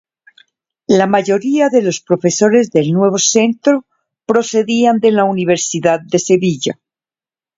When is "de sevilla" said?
5.99-6.79